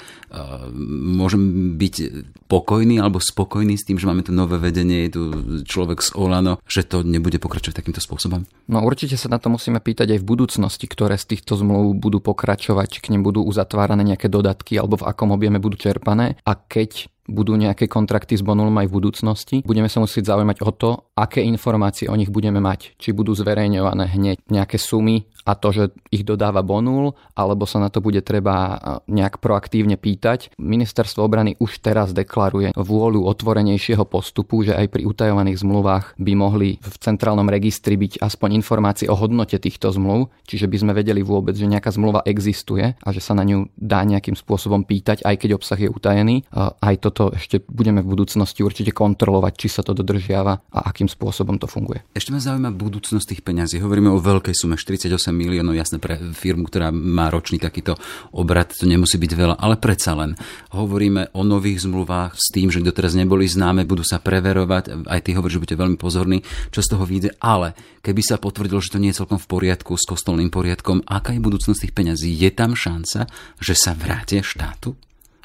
[0.74, 1.94] môžem byť
[2.50, 5.22] pokojný alebo spokojný s tým, že máme tu nové vedenie, je tu
[5.64, 8.42] človek z Olano, že to nebude pokračovať takýmto spôsobom?
[8.70, 12.18] No určite sa na to musíme pýtať aj v budúcnosti, ktoré z týchto zmluv budú
[12.18, 17.08] pokračovať, k nim budú uzatvárané nejaké dodatky alebo v akom objeme budú čerpané a keď
[17.24, 19.56] budú nejaké kontrakty s Bonulom aj v budúcnosti.
[19.64, 23.00] Budeme sa musieť zaujímať o to, aké informácie o nich budeme mať.
[23.00, 27.88] Či budú zverejňované hneď nejaké sumy a to, že ich dodáva Bonul, alebo sa na
[27.88, 28.76] to bude treba
[29.08, 30.52] nejak proaktívne pýtať.
[30.60, 36.76] Ministerstvo obrany už teraz deklaruje vôľu otvorenejšieho postupu, že aj pri utajovaných zmluvách by mohli
[36.76, 41.56] v centrálnom registri byť aspoň informácie o hodnote týchto zmluv, čiže by sme vedeli vôbec,
[41.56, 45.50] že nejaká zmluva existuje a že sa na ňu dá nejakým spôsobom pýtať, aj keď
[45.56, 46.44] obsah je utajený.
[46.52, 51.06] Aj to toto ešte budeme v budúcnosti určite kontrolovať, či sa to dodržiava a akým
[51.06, 52.02] spôsobom to funguje.
[52.10, 53.78] Ešte ma zaujíma budúcnosť tých peňazí.
[53.78, 57.98] Hovoríme o veľkej sume, 48 miliónov, jasne pre firmu, ktorá má ročný takýto
[58.30, 60.38] obrad, to nemusí byť veľa, ale predsa len.
[60.70, 65.34] Hovoríme o nových zmluvách s tým, že doteraz neboli známe, budú sa preverovať, aj ty
[65.34, 69.02] hovoríš, že budete veľmi pozorní, čo z toho vyjde, ale keby sa potvrdilo, že to
[69.02, 72.30] nie je celkom v poriadku s kostolným poriadkom, aká je budúcnosť tých peňazí?
[72.30, 73.26] Je tam šanca,
[73.58, 74.94] že sa vrátia štátu?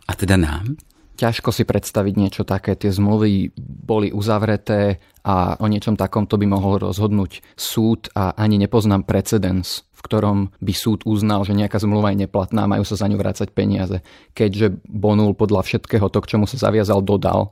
[0.10, 0.89] A teda nám?
[1.20, 2.80] Ťažko si predstaviť niečo také.
[2.80, 9.04] Tie zmluvy boli uzavreté a o niečom takomto by mohol rozhodnúť súd a ani nepoznám
[9.04, 13.12] precedens, v ktorom by súd uznal, že nejaká zmluva je neplatná a majú sa za
[13.12, 14.00] ňu vrácať peniaze.
[14.32, 17.52] Keďže Bonul podľa všetkého to, k čomu sa zaviazal, dodal,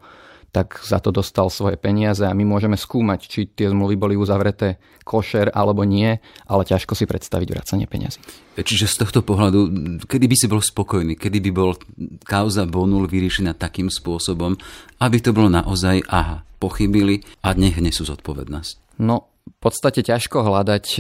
[0.52, 4.80] tak za to dostal svoje peniaze a my môžeme skúmať, či tie zmluvy boli uzavreté
[5.06, 8.20] košer alebo nie, ale ťažko si predstaviť vracanie peniazy.
[8.58, 9.70] Čiže z tohto pohľadu,
[10.10, 11.78] kedy by si bol spokojný, kedy by bol
[12.26, 14.58] kauza Bonul vyriešená takým spôsobom,
[14.98, 18.98] aby to bolo naozaj, aha, pochybili a nech nesú zodpovednosť.
[18.98, 21.00] No, v podstate ťažko hľadať e,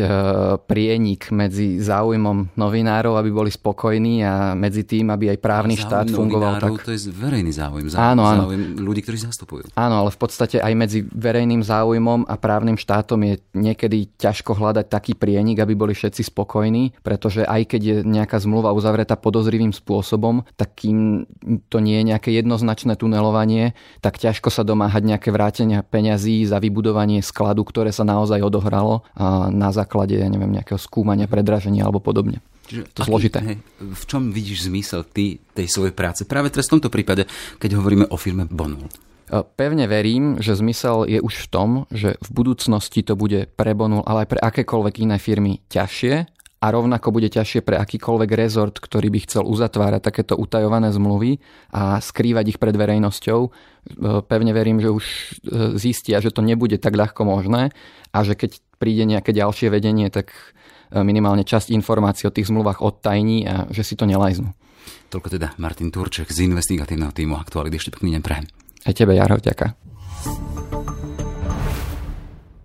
[0.66, 6.08] prienik medzi záujmom novinárov, aby boli spokojní a medzi tým, aby aj právny záujem štát
[6.10, 6.82] fungoval tak.
[6.82, 8.42] to je verejný záujem, záujem, áno, áno.
[8.50, 9.62] záujem ľudí, ktorí zastupujú.
[9.78, 14.90] Áno, ale v podstate aj medzi verejným záujmom a právnym štátom je niekedy ťažko hľadať
[14.90, 20.42] taký prienik, aby boli všetci spokojní, pretože aj keď je nejaká zmluva uzavretá podozrivým spôsobom,
[20.58, 21.30] tak kým
[21.70, 27.22] to nie je nejaké jednoznačné tunelovanie, tak ťažko sa domáhať nejaké vrátenia peňazí za vybudovanie
[27.22, 32.02] skladu, ktoré sa naozaj naozaj odohralo a na základe, ja neviem, nejakého skúmania, predraženia alebo
[32.02, 32.42] podobne.
[32.68, 33.40] Čiže to aký, zložité.
[33.46, 36.26] Hej, v čom vidíš zmysel ty tej svojej práce?
[36.26, 37.30] Práve teraz v tomto prípade,
[37.62, 38.92] keď hovoríme o filme Bonul.
[39.28, 43.72] E, pevne verím, že zmysel je už v tom, že v budúcnosti to bude pre
[43.72, 48.76] Bonul, ale aj pre akékoľvek iné firmy ťažšie a rovnako bude ťažšie pre akýkoľvek rezort,
[48.82, 51.38] ktorý by chcel uzatvárať takéto utajované zmluvy
[51.70, 53.40] a skrývať ich pred verejnosťou.
[53.46, 53.50] E,
[54.26, 55.26] pevne verím, že už e,
[55.78, 57.70] zistia, že to nebude tak ľahko možné
[58.10, 62.82] a že keď príde nejaké ďalšie vedenie, tak e, minimálne časť informácií o tých zmluvách
[62.82, 64.50] odtajní a že si to nelajznú.
[65.14, 67.78] Toľko teda Martin Turček z investigatívneho týmu Aktuality.
[67.78, 68.46] Ešte pekný deň prajem.
[68.84, 69.78] Aj tebe, Jaro, ďaká.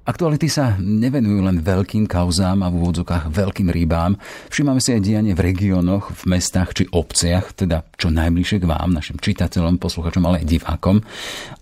[0.03, 4.19] Aktuality sa nevenujú len veľkým kauzám a v úvodzokách veľkým rýbám.
[4.51, 8.91] Všímame si aj dianie v regiónoch, v mestách či obciach, teda čo najbližšie k vám,
[8.91, 11.07] našim čitateľom, posluchačom, ale aj divákom.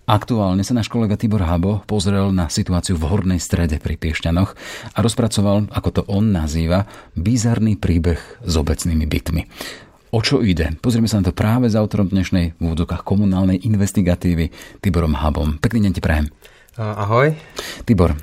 [0.09, 4.57] Aktuálne sa náš kolega Tibor Habo pozrel na situáciu v Hornej strede pri Piešťanoch
[4.89, 9.41] a rozpracoval, ako to on nazýva, bizarný príbeh s obecnými bytmi.
[10.17, 10.73] O čo ide?
[10.81, 14.49] Pozrieme sa na to práve s autorom dnešnej v úvodzokách komunálnej investigatívy
[14.81, 15.61] Tiborom Habom.
[15.61, 16.27] Pekný deň ti prajem.
[16.77, 17.35] Ahoj.
[17.83, 18.15] Tibor,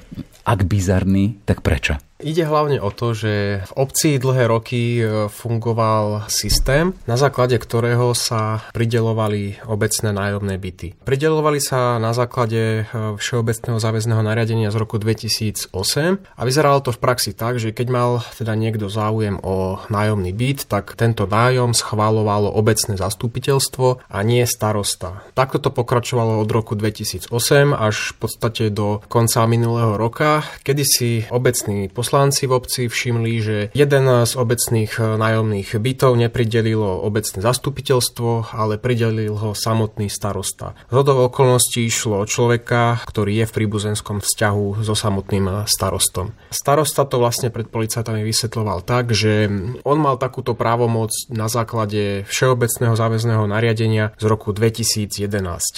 [0.49, 2.01] ak bizarný, tak prečo?
[2.19, 8.11] Ide hlavne o to, že v obci dlhé roky e, fungoval systém, na základe ktorého
[8.11, 10.99] sa pridelovali obecné nájomné byty.
[11.07, 15.71] Pridelovali sa na základe e, Všeobecného záväzného nariadenia z roku 2008
[16.19, 20.67] a vyzeralo to v praxi tak, že keď mal teda niekto záujem o nájomný byt,
[20.67, 25.23] tak tento nájom schválovalo obecné zastupiteľstvo a nie starosta.
[25.39, 27.31] Takto to pokračovalo od roku 2008
[27.79, 33.57] až v podstate do konca minulého roka, kedy si obecný poslanci v obci všimli, že
[33.73, 40.75] jeden z obecných eh, nájomných bytov nepridelilo obecné zastupiteľstvo, ale pridelil ho samotný starosta.
[40.89, 46.35] Z okolností išlo o človeka, ktorý je v príbuzenskom vzťahu so samotným starostom.
[46.51, 49.47] Starosta to vlastne pred policajtami vysvetloval tak, že
[49.83, 55.29] on mal takúto právomoc na základe Všeobecného záväzného nariadenia z roku 2011.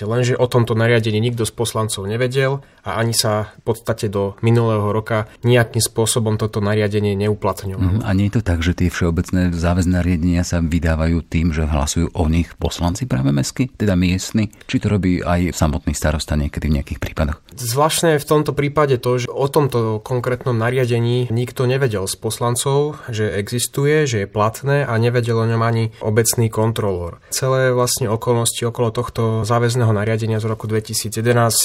[0.06, 4.88] Lenže o tomto nariadení nikto z poslancov nevedel a ani sa v podstate do minulého
[4.90, 8.00] roka nejakým spôsobom toto nariadenie neuplatňovalo.
[8.00, 11.68] Mm, a nie je to tak, že tie všeobecné záväzné nariadenia sa vydávajú tým, že
[11.68, 14.48] hlasujú o nich poslanci práve mesky, teda miestni?
[14.66, 17.38] Či to robí aj samotný starosta niekedy v nejakých prípadoch?
[17.56, 23.28] Zvláštne v tomto prípade to, že o tomto konkrétnom nariadení nikto nevedel z poslancov, že
[23.36, 27.20] existuje, že je platné a nevedel o ňom ani obecný kontrolór.
[27.30, 31.12] Celé vlastne okolnosti okolo tohto záväzného nariadenia z roku 2011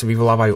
[0.04, 0.54] vyvolávajú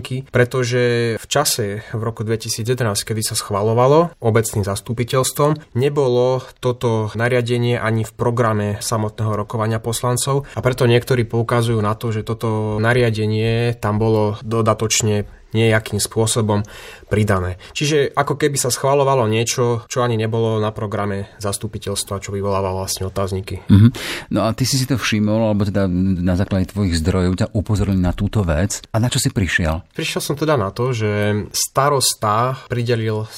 [0.00, 5.76] otázniky, pretože v čase v roku 2011, kedy sa schvalovalo obecným zastupiteľstvom.
[5.76, 12.10] Nebolo toto nariadenie ani v programe samotného rokovania poslancov a preto niektorí poukazujú na to,
[12.10, 16.62] že toto nariadenie tam bolo dodatočne nejakým spôsobom
[17.10, 17.58] pridané.
[17.74, 23.10] Čiže ako keby sa schvalovalo niečo, čo ani nebolo na programe zastupiteľstva, čo vyvoláva vlastne
[23.10, 23.66] otázniky.
[23.66, 23.90] Mm-hmm.
[24.30, 25.90] No a ty si si to všimol, alebo teda
[26.22, 28.82] na základe tvojich zdrojov ťa upozorili na túto vec.
[28.94, 29.82] A na čo si prišiel?
[29.90, 31.10] Prišiel som teda na to, že
[31.50, 33.28] starosta pridelil e,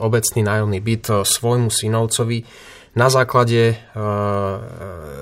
[0.00, 2.38] obecný nájomný byt e, svojmu synovcovi
[2.90, 4.02] na základe e,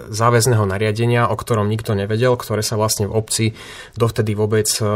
[0.08, 3.46] záväzného nariadenia, o ktorom nikto nevedel, ktoré sa vlastne v obci
[3.92, 4.88] dovtedy vôbec e, e,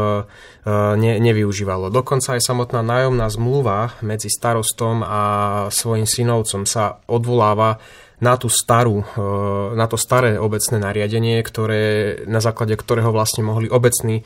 [0.97, 1.93] ne, nevyužívalo.
[1.93, 5.21] Dokonca aj samotná nájomná zmluva medzi starostom a
[5.69, 7.77] svojim synovcom sa odvoláva
[8.23, 9.25] na, tú starú, e,
[9.75, 11.83] na to staré obecné nariadenie, ktoré,
[12.25, 14.23] na základe ktorého vlastne mohli obecní e,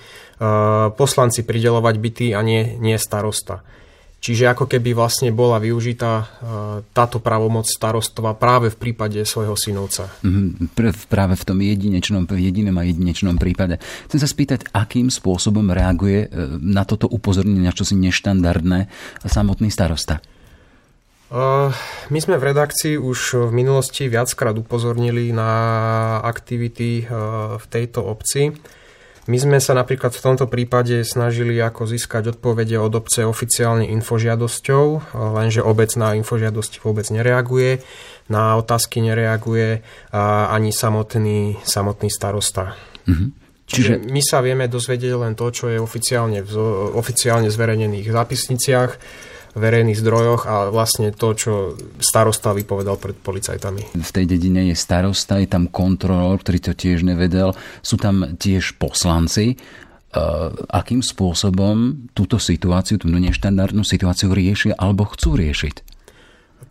[0.95, 3.65] poslanci pridelovať byty a nie, nie starosta.
[4.17, 6.25] Čiže ako keby vlastne bola využitá e,
[6.89, 10.09] táto pravomoc starostova práve v prípade svojho synovca.
[10.25, 10.73] Mm,
[11.05, 13.77] práve v tom jedinečnom, v jedinom a jedinečnom prípade.
[14.09, 16.27] Chcem sa spýtať, akým spôsobom reaguje e,
[16.57, 18.89] na toto upozornenie na čosi neštandardné
[19.21, 20.17] samotný starosta?
[21.27, 21.75] Uh,
[22.07, 25.51] my sme v redakcii už v minulosti viackrát upozornili na
[26.23, 27.03] aktivity
[27.59, 28.55] v tejto obci.
[29.27, 35.11] My sme sa napríklad v tomto prípade snažili ako získať odpovede od obce oficiálne infožiadosťou,
[35.35, 37.83] lenže obec na infožiadosti vôbec nereaguje,
[38.31, 39.83] na otázky nereaguje
[40.15, 42.79] ani samotný, samotný starosta.
[43.03, 43.29] Mm-hmm.
[43.67, 46.55] Čiže my sa vieme dozvedieť len to, čo je oficiálne, v,
[46.95, 48.91] oficiálne zverejnených zápisniciach
[49.57, 51.53] verejných zdrojoch a vlastne to, čo
[51.97, 53.97] starosta vypovedal pred policajtami.
[53.97, 58.77] V tej dedine je starosta, je tam kontrolór, ktorý to tiež nevedel, sú tam tiež
[58.77, 59.57] poslanci.
[60.07, 65.75] Uh, akým spôsobom túto situáciu, túto neštandardnú situáciu riešia alebo chcú riešiť?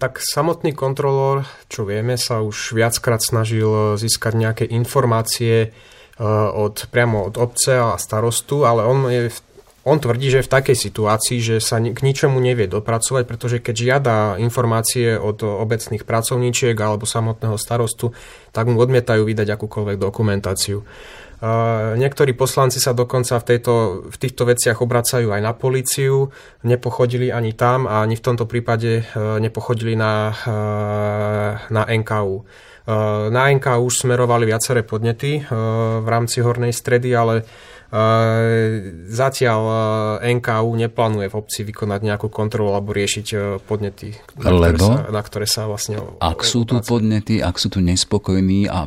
[0.00, 5.72] Tak samotný kontrolór, čo vieme, sa už viackrát snažil získať nejaké informácie
[6.20, 9.38] od, priamo od obce a starostu, ale on je v
[9.86, 13.74] on tvrdí, že je v takej situácii, že sa k ničomu nevie dopracovať, pretože keď
[13.74, 18.10] žiada informácie od obecných pracovníčiek alebo samotného starostu,
[18.50, 20.82] tak mu odmietajú vydať akúkoľvek dokumentáciu.
[22.00, 23.74] Niektorí poslanci sa dokonca v, tejto,
[24.08, 26.32] v týchto veciach obracajú aj na políciu,
[26.64, 30.52] nepochodili ani tam a ani v tomto prípade e, nepochodili na, e,
[31.68, 32.40] na NKU.
[32.40, 32.42] E,
[33.28, 35.44] na NKU už smerovali viaceré podnety
[36.00, 37.44] v rámci hornej stredy, ale
[39.06, 39.60] Zatiaľ
[40.18, 44.10] NKU neplánuje v obci vykonať nejakú kontrolu alebo riešiť podnety,
[44.42, 45.96] na, Lebo, ktoré, sa, na ktoré sa vlastne...
[46.18, 48.82] Ak sú tu podnety, ak sú tu nespokojní a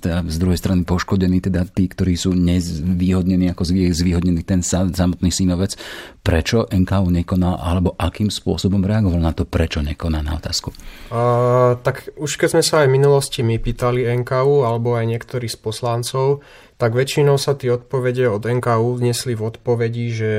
[0.00, 5.76] teda z druhej strany poškodení, teda tí, ktorí sú nezvýhodnení, ako zvýhodnený ten samotný synovec,
[6.24, 10.72] prečo NKU nekoná, alebo akým spôsobom reagoval na to, prečo nekoná na otázku?
[11.08, 15.48] Uh, tak už keď sme sa aj v minulosti my pýtali NKU, alebo aj niektorí
[15.48, 16.44] z poslancov,
[16.78, 20.32] tak väčšinou sa tie odpovede od NKU vnesli v odpovedi, že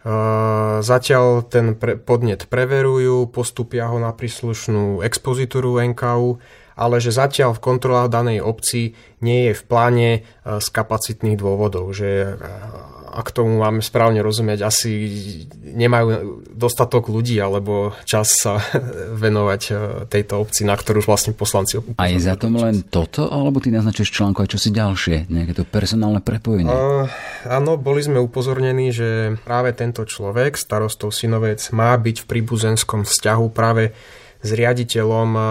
[0.00, 6.40] Uh, zatiaľ ten pre, podnet preverujú, postupia ho na príslušnú expozitúru NKU,
[6.80, 11.92] ale že zatiaľ v kontrolách danej obci nie je v pláne uh, z kapacitných dôvodov,
[11.92, 14.90] že uh, ak tomu máme správne rozumieť, asi
[15.74, 18.62] nemajú dostatok ľudí alebo čas sa
[19.22, 19.72] venovať e,
[20.06, 24.14] tejto obci, na ktorú vlastne poslanci A je za tom len toto, alebo ty naznačíš
[24.14, 26.70] článku aj čosi ďalšie, nejaké to personálne prepojenie?
[26.70, 27.10] Uh,
[27.50, 33.46] áno, boli sme upozornení, že práve tento človek, starostov synovec, má byť v príbuzenskom vzťahu
[33.50, 33.90] práve
[34.40, 35.42] s riaditeľom e,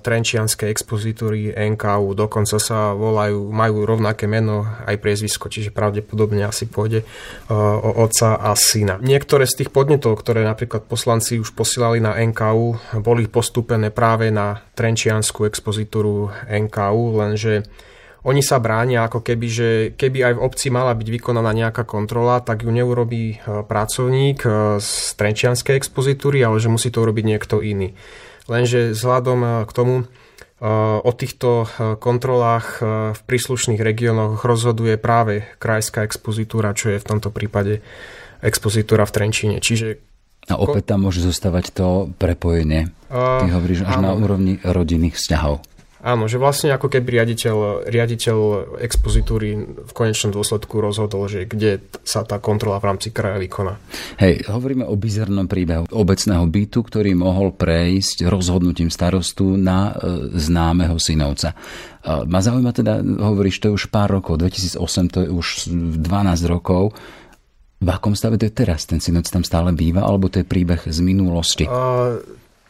[0.00, 2.16] Trenčianskej expozitúry NKU.
[2.16, 7.06] Dokonca sa volajú, majú rovnaké meno aj priezvisko, čiže pravdepodobne asi pôjde e,
[7.52, 8.96] o otca a syna.
[9.04, 14.64] Niektoré z tých podnetov, ktoré napríklad poslanci už posielali na NKU, boli postúpené práve na
[14.72, 17.68] Trenčianskú expozitúru NKU, lenže
[18.24, 22.40] oni sa bránia ako keby, že keby aj v obci mala byť vykonaná nejaká kontrola,
[22.40, 24.40] tak ju neurobí e, pracovník
[24.80, 27.92] z Trenčianskej expozitúry, ale že musí to urobiť niekto iný.
[28.48, 30.66] Lenže vzhľadom eh, k tomu, eh,
[31.04, 32.82] O týchto eh, kontrolách
[33.14, 37.84] v príslušných regiónoch rozhoduje práve krajská expozitúra, čo je v tomto prípade
[38.42, 39.58] expozitúra v Trenčíne.
[39.60, 40.02] Čiže
[40.48, 42.88] a opäť tam môže zostávať to prepojenie.
[43.12, 44.04] Ty hovoríš až áno.
[44.08, 45.60] na úrovni rodinných vzťahov.
[45.98, 48.36] Áno, že vlastne ako keby riaditeľ, riaditeľ
[48.78, 53.74] expozitúry v konečnom dôsledku rozhodol, že kde sa tá kontrola v rámci kraja vykoná.
[54.22, 60.94] Hej, hovoríme o bizarnom príbehu obecného bytu, ktorý mohol prejsť rozhodnutím starostu na e, známeho
[61.02, 61.50] synovca.
[61.50, 61.56] E,
[62.30, 64.78] ma zaujíma teda, hovoríš, to je už pár rokov, 2008
[65.10, 65.46] to je už
[65.98, 66.06] 12
[66.46, 66.94] rokov.
[67.78, 68.86] V akom stave to je teraz?
[68.86, 71.66] Ten synovc tam stále býva, alebo to je príbeh z minulosti?
[71.66, 72.22] Uh,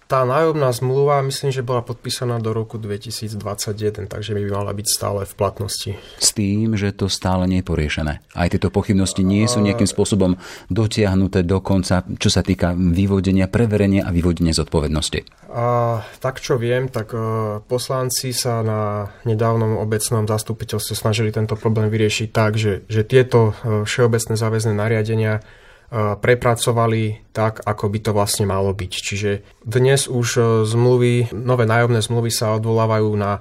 [0.09, 5.29] tá nájomná zmluva myslím, že bola podpísaná do roku 2021, takže by mala byť stále
[5.29, 5.91] v platnosti.
[6.17, 8.25] S tým, že to stále nie je poriešené.
[8.33, 10.41] Aj tieto pochybnosti nie sú nejakým spôsobom
[10.73, 15.53] dotiahnuté do konca, čo sa týka vyvodenia, preverenia a vyvodenia zodpovednosti.
[15.53, 21.93] A, tak čo viem, tak uh, poslanci sa na nedávnom obecnom zastupiteľstve snažili tento problém
[21.93, 25.45] vyriešiť tak, že, že tieto uh, všeobecné záväzné nariadenia
[25.93, 28.93] prepracovali tak, ako by to vlastne malo byť.
[28.93, 29.31] Čiže
[29.65, 33.41] dnes už e, zmluvy, nové nájomné zmluvy sa odvolávajú na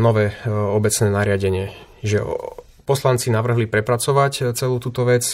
[0.00, 1.66] nové obecné nariadenie.
[2.00, 2.24] Že
[2.88, 5.26] poslanci navrhli prepracovať celú túto vec,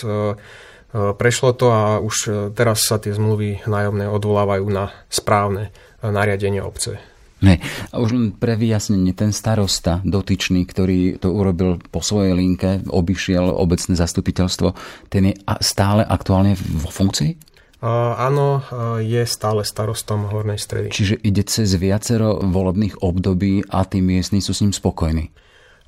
[0.92, 5.68] prešlo to a už teraz sa tie zmluvy nájomné odvolávajú na správne
[6.00, 7.11] nariadenie obce.
[7.42, 7.58] Ne.
[7.90, 13.50] A už len pre vyjasnenie, ten starosta dotyčný, ktorý to urobil po svojej linke, obišiel
[13.50, 14.78] obecné zastupiteľstvo,
[15.10, 17.52] ten je stále aktuálne vo funkcii?
[17.82, 20.94] Uh, áno, uh, je stále starostom Hornej stredy.
[20.94, 25.34] Čiže ide cez viacero volebných období a tí miestni sú s ním spokojní?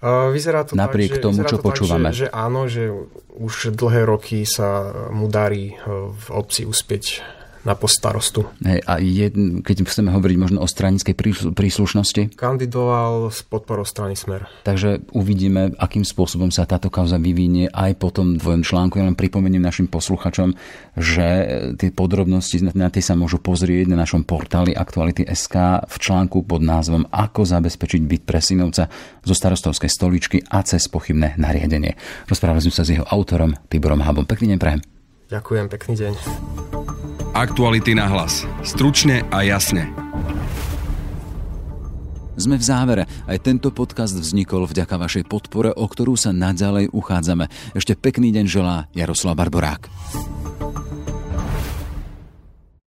[0.03, 2.11] Uh, vyzerá to Napriek tak, tomu, čo to počúvame.
[2.11, 2.91] Tak, že, že áno, že
[3.39, 7.23] už dlhé roky sa mu darí v obci uspieť
[7.65, 8.45] na post starostu.
[8.61, 9.27] Hej, a je,
[9.65, 11.17] keď chceme hovoriť možno o stranickej
[11.57, 12.37] príslušnosti?
[12.37, 14.47] Kandidoval s podporou strany Smer.
[14.63, 19.01] Takže uvidíme, akým spôsobom sa táto kauza vyvinie aj po tom tvojom článku.
[19.01, 20.53] Ja len pripomeniem našim posluchačom,
[20.95, 21.27] že
[21.81, 27.09] tie podrobnosti na tie sa môžu pozrieť na našom portáli Aktuality.sk v článku pod názvom
[27.09, 28.93] Ako zabezpečiť byt pre synovca
[29.25, 31.97] zo starostovskej stoličky a cez pochybné nariadenie.
[32.29, 34.29] Rozprávali sme sa s jeho autorom Tiborom Habom.
[34.29, 34.94] Pekný deň prajem.
[35.35, 36.13] Ďakujem, pekný deň.
[37.35, 38.47] Aktuality na hlas.
[38.63, 39.91] Stručne a jasne.
[42.39, 43.03] Sme v závere.
[43.27, 47.51] Aj tento podcast vznikol vďaka vašej podpore, o ktorú sa naďalej uchádzame.
[47.75, 49.91] Ešte pekný deň želá Jaroslav Barborák.